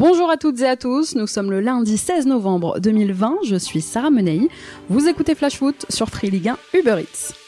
[0.00, 3.82] Bonjour à toutes et à tous, nous sommes le lundi 16 novembre 2020, je suis
[3.82, 4.48] Sarah Menei,
[4.88, 7.39] vous écoutez Flash Foot sur Free Ligue 1 Uber Eats.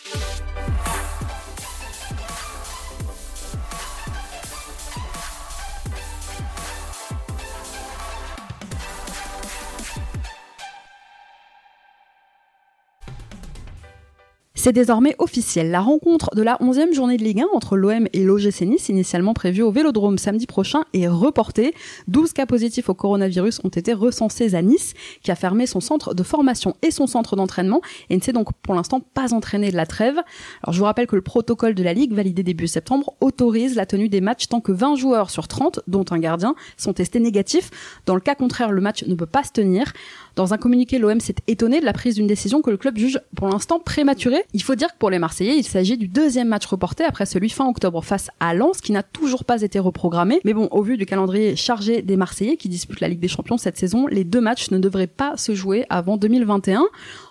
[14.65, 15.73] C'est désormais officiel.
[15.73, 19.35] La rencontre de la 11e journée de Ligue 1 entre l'OM et l'OGC Nice, initialement
[19.35, 21.75] prévue au Vélodrome samedi prochain, est reportée.
[22.07, 24.95] 12 cas positifs au coronavirus ont été recensés à Nice,
[25.25, 28.53] qui a fermé son centre de formation et son centre d'entraînement et ne s'est donc
[28.63, 30.21] pour l'instant pas entraîné de la trêve.
[30.63, 33.85] Alors je vous rappelle que le protocole de la Ligue, validé début septembre, autorise la
[33.85, 37.73] tenue des matchs tant que 20 joueurs sur 30, dont un gardien, sont testés négatifs.
[38.07, 39.93] Dans le cas contraire, le match ne peut pas se tenir.
[40.35, 43.21] Dans un communiqué, l'OM s'est étonné de la prise d'une décision que le club juge
[43.37, 44.45] pour l'instant prématurée.
[44.55, 47.51] Il faut dire que pour les Marseillais, il s'agit du deuxième match reporté après celui
[47.51, 50.41] fin octobre face à Lens qui n'a toujours pas été reprogrammé.
[50.45, 53.59] Mais bon, au vu du calendrier chargé des Marseillais qui disputent la Ligue des Champions
[53.59, 56.83] cette saison, les deux matchs ne devraient pas se jouer avant 2021.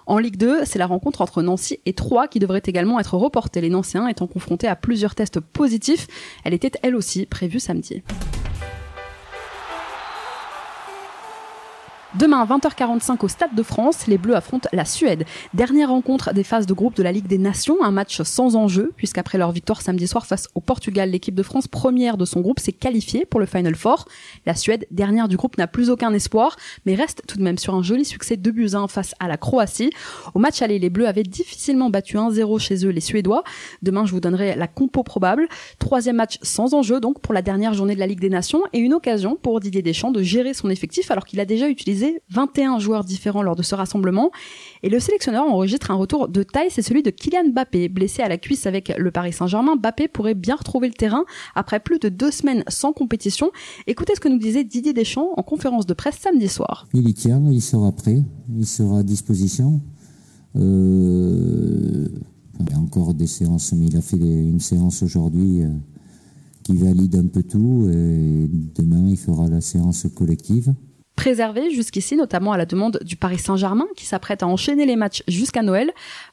[0.06, 3.62] En Ligue 2, c'est la rencontre entre Nancy et Troyes qui devrait également être reportée,
[3.62, 6.08] les Nancéens étant confrontés à plusieurs tests positifs.
[6.44, 8.04] Elle était elle aussi prévue samedi.
[12.20, 15.24] Demain, 20h45 au Stade de France, les Bleus affrontent la Suède.
[15.54, 18.92] Dernière rencontre des phases de groupe de la Ligue des Nations, un match sans enjeu,
[18.98, 22.60] puisqu'après leur victoire samedi soir face au Portugal, l'équipe de France première de son groupe
[22.60, 24.10] s'est qualifiée pour le Final Four.
[24.46, 27.76] La Suède, dernière du groupe, n'a plus aucun espoir, mais reste tout de même sur
[27.76, 29.92] un joli succès de buts 1 face à la Croatie.
[30.34, 33.46] Au match aller, les Bleus avaient difficilement battu 1-0 chez eux les Suédois.
[33.84, 35.48] Demain, je vous donnerai la compo probable.
[35.80, 38.80] Troisième match sans enjeu, donc, pour la dernière journée de la Ligue des Nations, et
[38.80, 42.80] une occasion pour Didier Deschamps de gérer son effectif alors qu'il a déjà utilisé 21
[42.80, 44.32] joueurs différents lors de ce rassemblement.
[44.84, 47.90] Et le sélectionneur enregistre un retour de taille, c'est celui de Kylian Mbappé.
[47.90, 51.80] Blessé à la cuisse avec le Paris Saint-Germain, Mbappé pourrait bien retrouver le terrain après
[51.80, 53.52] plus de deux semaines sans compétition.
[53.88, 56.88] Écoutez ce que nous disait Didier Deschamps en conférence de presse samedi soir.
[56.94, 58.24] Il y tient, il sera prêt,
[58.58, 59.82] il sera à disposition.
[60.56, 62.08] Euh,
[62.60, 65.70] il y a encore des séances, mais il a fait une séance aujourd'hui euh,
[66.64, 67.90] qui valide un peu tout.
[67.92, 70.74] Et demain, il fera la séance collective
[71.22, 75.22] préservé jusqu'ici, notamment à la demande du Paris Saint-Germain, qui s'apprête à enchaîner les matchs
[75.28, 75.92] jusqu'à Noël.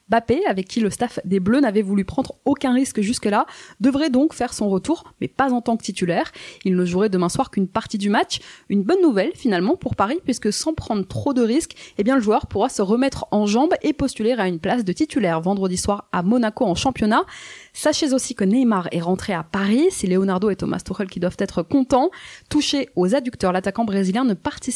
[0.09, 3.45] Bappé, avec qui le staff des Bleus n'avait voulu prendre aucun risque jusque-là,
[3.79, 6.31] devrait donc faire son retour, mais pas en tant que titulaire.
[6.65, 8.39] Il ne jouerait demain soir qu'une partie du match.
[8.69, 12.21] Une bonne nouvelle finalement pour Paris, puisque sans prendre trop de risques, eh bien le
[12.21, 16.09] joueur pourra se remettre en jambes et postuler à une place de titulaire vendredi soir
[16.11, 17.25] à Monaco en championnat.
[17.73, 19.85] Sachez aussi que Neymar est rentré à Paris.
[19.91, 22.09] C'est Leonardo et Thomas Tuchel qui doivent être contents.
[22.49, 24.33] Touché aux adducteurs, l'attaquant brésilien ne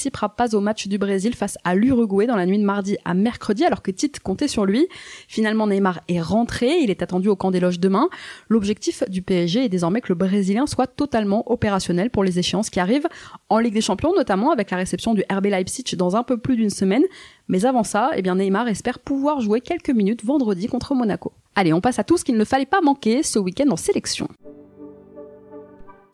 [0.09, 3.13] participera pas au match du Brésil face à l'Uruguay dans la nuit de mardi à
[3.13, 4.87] mercredi, alors que Tite comptait sur lui.
[5.27, 6.79] Finalement, Neymar est rentré.
[6.81, 8.09] Il est attendu au camp des loges demain.
[8.49, 12.79] L'objectif du PSG est désormais que le Brésilien soit totalement opérationnel pour les échéances qui
[12.79, 13.07] arrivent
[13.49, 16.57] en Ligue des Champions, notamment avec la réception du RB Leipzig dans un peu plus
[16.57, 17.03] d'une semaine.
[17.47, 21.31] Mais avant ça, eh bien Neymar espère pouvoir jouer quelques minutes vendredi contre Monaco.
[21.55, 24.27] Allez, on passe à tout ce qu'il ne fallait pas manquer ce week-end en sélection.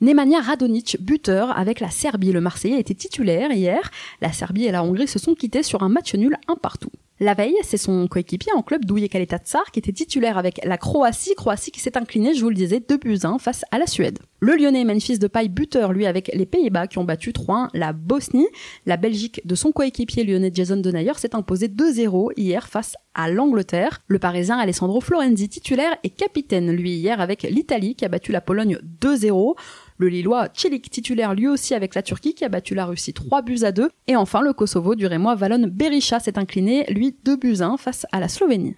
[0.02, 2.32] Nemanja Radonic, buteur avec la Serbie.
[2.32, 3.92] Le Marseillais était titulaire hier.
[4.22, 6.92] La Serbie et la Hongrie se sont quittés sur un match nul un partout.
[7.20, 11.36] La veille, c'est son coéquipier en club Douye Kaletatsar qui était titulaire avec la Croatie,
[11.36, 14.20] Croatie qui s'est inclinée, je vous le disais, 2 buts 1 face à la Suède.
[14.40, 17.92] Le Lyonnais Memphis de paille buteur lui avec les Pays-Bas qui ont battu 3-1 la
[17.92, 18.48] Bosnie.
[18.86, 24.00] La Belgique de son coéquipier lyonnais Jason Denayer s'est imposé 2-0 hier face à l'Angleterre.
[24.08, 28.40] Le Parisien Alessandro Florenzi titulaire et capitaine lui hier avec l'Italie qui a battu la
[28.40, 29.56] Pologne 2-0.
[29.98, 33.42] Le Lillois Celik titulaire lui aussi avec la Turquie qui a battu la Russie 3
[33.42, 33.90] buts à 2.
[34.08, 37.78] Et enfin le Kosovo du Rémois Valon Berisha s'est incliné lui 2 buts à 1
[37.78, 38.78] face à la Slovénie.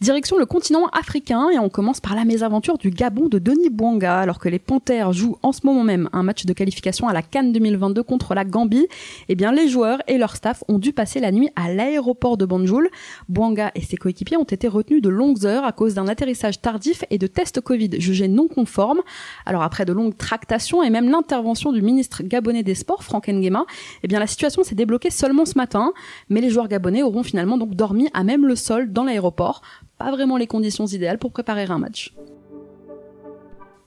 [0.00, 4.18] Direction le continent africain et on commence par la mésaventure du Gabon de Denis Bouanga
[4.18, 7.20] alors que les Panthères jouent en ce moment même un match de qualification à la
[7.20, 8.86] Cannes 2022 contre la Gambie.
[9.28, 12.46] Eh bien les joueurs et leur staff ont dû passer la nuit à l'aéroport de
[12.46, 12.88] Banjul.
[13.28, 17.04] Bouanga et ses coéquipiers ont été retenus de longues heures à cause d'un atterrissage tardif
[17.10, 19.02] et de tests Covid jugés non conformes.
[19.44, 23.66] Alors après de longues tractations et même l'intervention du ministre gabonais des Sports, Franck Nguema,
[24.02, 25.92] eh bien la situation s'est débloquée seulement ce matin,
[26.30, 29.60] mais les joueurs gabonais auront finalement donc dormi à même le sol dans l'aéroport
[30.00, 32.14] pas vraiment les conditions idéales pour préparer un match.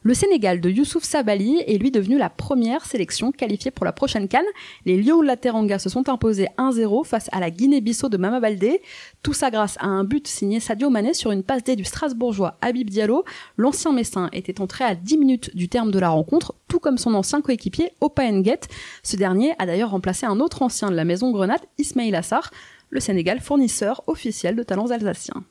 [0.04, 4.28] Le Sénégal de Youssouf Sabali est lui devenu la première sélection qualifiée pour la prochaine
[4.28, 4.44] Cannes.
[4.84, 8.80] Les Lions de Teranga se sont imposés 1-0 face à la Guinée-Bissau de Mama Baldé.
[9.24, 12.58] Tout ça grâce à un but signé Sadio Mané sur une passe D du Strasbourgeois
[12.60, 13.24] Habib Diallo.
[13.56, 17.14] L'ancien Messin était entré à 10 minutes du terme de la rencontre, tout comme son
[17.14, 18.60] ancien coéquipier Opa Nguet.
[19.02, 22.52] Ce dernier a d'ailleurs remplacé un autre ancien de la maison Grenade, Ismail Assar,
[22.90, 25.44] le Sénégal fournisseur officiel de talents alsaciens.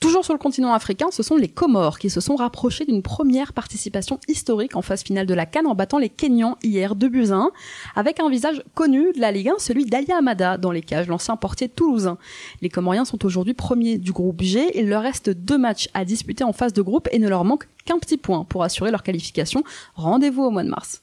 [0.00, 3.52] Toujours sur le continent africain, ce sont les Comores qui se sont rapprochés d'une première
[3.52, 7.30] participation historique en phase finale de la Cannes en battant les Kenyans hier 2 buts
[7.30, 7.50] 1,
[7.96, 11.36] avec un visage connu de la Ligue 1, celui d'Alia Amada dans les cages, l'ancien
[11.36, 12.16] portier toulousain.
[12.62, 16.44] Les Comoriens sont aujourd'hui premiers du groupe G, il leur reste deux matchs à disputer
[16.44, 19.64] en phase de groupe et ne leur manque qu'un petit point pour assurer leur qualification.
[19.96, 21.02] Rendez-vous au mois de mars.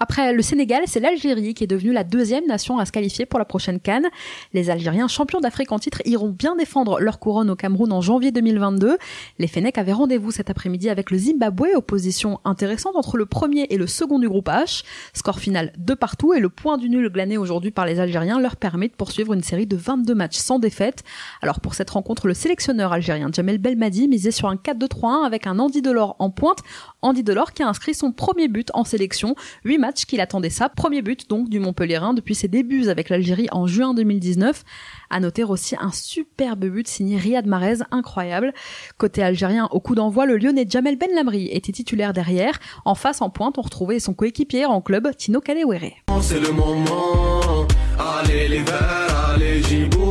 [0.00, 3.38] Après le Sénégal, c'est l'Algérie qui est devenue la deuxième nation à se qualifier pour
[3.38, 4.08] la prochaine Cannes.
[4.52, 8.32] Les Algériens champions d'Afrique en titre iront bien défendre leur couronne au Cameroun en janvier
[8.32, 8.98] 2022.
[9.38, 13.76] Les Fennecs avaient rendez-vous cet après-midi avec le Zimbabwe, opposition intéressante entre le premier et
[13.76, 14.82] le second du groupe H.
[15.12, 18.56] Score final de partout et le point du nul glané aujourd'hui par les Algériens leur
[18.56, 21.04] permet de poursuivre une série de 22 matchs sans défaite.
[21.40, 25.60] Alors pour cette rencontre, le sélectionneur algérien Jamel Belmadi misait sur un 4-2-3-1 avec un
[25.60, 26.58] Andy Delors en pointe.
[27.00, 29.36] Andy Delors qui a inscrit son premier but en sélection.
[29.64, 30.70] 8 matchs qu'il attendait ça.
[30.70, 34.64] Premier but donc du Montpellierin depuis ses débuts avec l'Algérie en juin 2019.
[35.10, 38.54] À noter aussi un superbe but signé Riyad Mahrez, incroyable.
[38.96, 42.58] Côté algérien, au coup d'envoi, le Lyonnais Jamel Ben Lamri était titulaire derrière.
[42.86, 45.92] En face, en pointe, on retrouvait son coéquipier en club, Tino Kalewere.
[46.22, 47.66] C'est le moment,
[47.98, 49.60] allez les verts, allez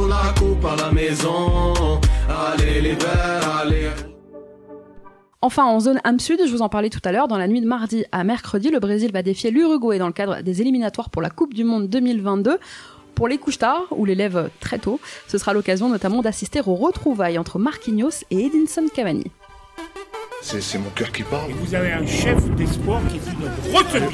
[0.07, 1.73] la coupe à la maison,
[2.29, 4.12] allez les verts, allez...
[5.43, 7.59] Enfin, en zone âme sud, je vous en parlais tout à l'heure, dans la nuit
[7.59, 11.21] de mardi à mercredi, le Brésil va défier l'Uruguay dans le cadre des éliminatoires pour
[11.21, 12.59] la Coupe du Monde 2022.
[13.13, 16.75] Pour les couches tard, ou les lèvres très tôt, ce sera l'occasion notamment d'assister aux
[16.75, 19.25] retrouvailles entre Marquinhos et Edinson Cavani.
[20.41, 21.51] C'est mon cœur qui parle.
[21.51, 24.07] vous avez un chef d'espoir qui est notre retenue.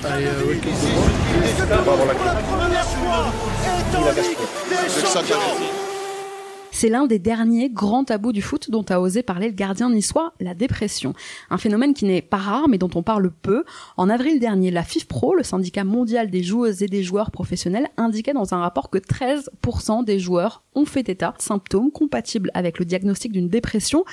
[6.80, 10.32] C'est l'un des derniers grands tabous du foot dont a osé parler le gardien niçois,
[10.40, 11.14] la dépression.
[11.50, 13.66] Un phénomène qui n'est pas rare mais dont on parle peu.
[13.98, 18.32] En avril dernier, la FIFPro, le syndicat mondial des joueuses et des joueurs professionnels, indiquait
[18.32, 22.86] dans un rapport que 13% des joueurs ont fait état de symptômes compatibles avec le
[22.86, 24.06] diagnostic d'une dépression.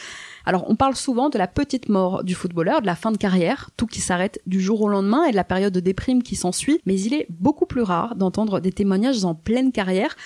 [0.45, 3.71] Alors on parle souvent de la petite mort du footballeur, de la fin de carrière,
[3.77, 6.81] tout qui s'arrête du jour au lendemain et de la période de déprime qui s'ensuit,
[6.85, 10.17] mais il est beaucoup plus rare d'entendre des témoignages en pleine carrière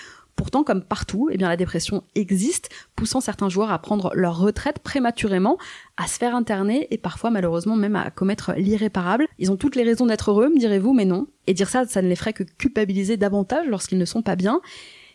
[0.41, 5.59] Pourtant, comme partout, eh la dépression existe, poussant certains joueurs à prendre leur retraite prématurément,
[5.99, 9.27] à se faire interner et parfois malheureusement même à commettre l'irréparable.
[9.39, 11.27] Ils ont toutes les raisons d'être heureux, me direz-vous, mais non.
[11.47, 14.63] Et dire ça, ça ne les ferait que culpabiliser davantage lorsqu'ils ne sont pas bien.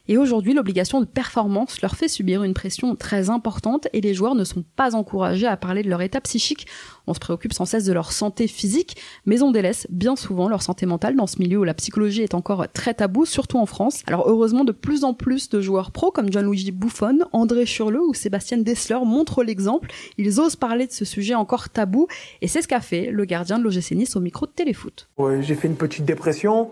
[0.07, 4.35] Et aujourd'hui, l'obligation de performance leur fait subir une pression très importante et les joueurs
[4.35, 6.67] ne sont pas encouragés à parler de leur état psychique.
[7.07, 10.61] On se préoccupe sans cesse de leur santé physique, mais on délaisse bien souvent leur
[10.61, 14.03] santé mentale dans ce milieu où la psychologie est encore très tabou, surtout en France.
[14.05, 18.13] Alors heureusement, de plus en plus de joueurs pros comme Gianluigi Buffon, André Churleux ou
[18.13, 19.91] Sébastien Dessler montrent l'exemple.
[20.17, 22.07] Ils osent parler de ce sujet encore tabou
[22.41, 25.07] et c'est ce qu'a fait le gardien de l'OGC Nice au micro de Téléfoot.
[25.41, 26.69] J'ai fait une petite dépression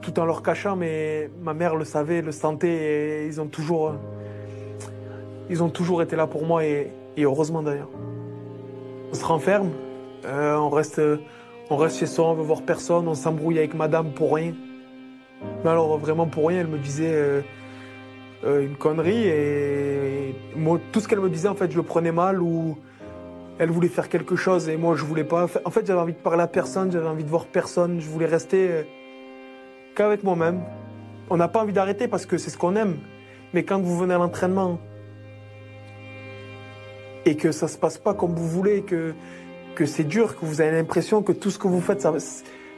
[0.00, 3.94] tout en leur cachant, mais ma mère le savait, le sentait, et ils ont toujours,
[5.48, 7.90] ils ont toujours été là pour moi, et, heureusement d'ailleurs.
[9.10, 9.70] On se renferme,
[10.24, 11.00] euh, on, reste,
[11.70, 14.54] on reste chez soi, on veut voir personne, on s'embrouille avec madame pour rien.
[15.62, 17.42] Mais alors vraiment pour rien, elle me disait euh,
[18.44, 20.34] euh, une connerie, et,
[20.90, 22.76] tout ce qu'elle me disait, en fait, je le prenais mal, ou
[23.58, 25.46] elle voulait faire quelque chose, et moi, je voulais pas.
[25.64, 28.26] En fait, j'avais envie de parler à personne, j'avais envie de voir personne, je voulais
[28.26, 28.84] rester
[29.94, 30.60] qu'avec moi-même.
[31.30, 32.98] On n'a pas envie d'arrêter parce que c'est ce qu'on aime.
[33.54, 34.78] Mais quand vous venez à l'entraînement
[37.24, 39.14] et que ça se passe pas comme vous voulez, que,
[39.86, 42.14] c'est dur, que vous avez l'impression que tout ce que vous faites, ça,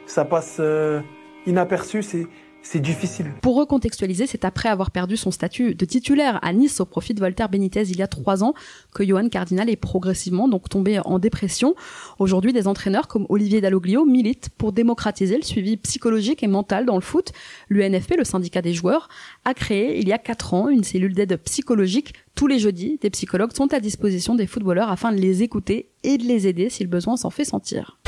[0.05, 1.01] ça passe euh,
[1.45, 2.27] inaperçu, c'est,
[2.65, 3.27] c'est difficile.
[3.41, 7.19] Pour recontextualiser, c'est après avoir perdu son statut de titulaire à Nice au profit de
[7.19, 8.55] Voltaire Benitez il y a trois ans
[8.93, 11.75] que Johan Cardinal est progressivement donc tombé en dépression.
[12.17, 16.95] Aujourd'hui, des entraîneurs comme Olivier Dalloglio militent pour démocratiser le suivi psychologique et mental dans
[16.95, 17.33] le foot.
[17.69, 19.09] L'UNFP, le syndicat des joueurs,
[19.45, 22.13] a créé il y a quatre ans une cellule d'aide psychologique.
[22.33, 26.17] Tous les jeudis, des psychologues sont à disposition des footballeurs afin de les écouter et
[26.17, 27.99] de les aider si le besoin s'en fait sentir.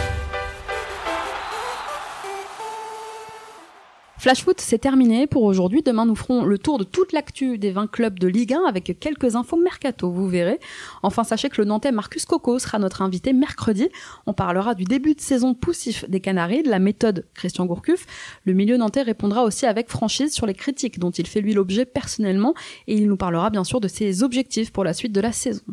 [4.19, 5.83] Flash Foot, c'est terminé pour aujourd'hui.
[5.83, 8.97] Demain, nous ferons le tour de toute l'actu des 20 clubs de Ligue 1 avec
[8.99, 10.59] quelques infos mercato, vous verrez.
[11.03, 13.89] Enfin, sachez que le Nantais Marcus Coco sera notre invité mercredi.
[14.25, 18.07] On parlera du début de saison poussif des Canaries, de la méthode Christian Gourcuff.
[18.45, 21.85] Le milieu nantais répondra aussi avec franchise sur les critiques dont il fait lui l'objet
[21.85, 22.55] personnellement
[22.87, 25.63] et il nous parlera bien sûr de ses objectifs pour la suite de la saison.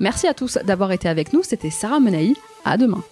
[0.00, 1.42] Merci à tous d'avoir été avec nous.
[1.42, 2.34] C'était Sarah Menaï.
[2.64, 3.02] À demain.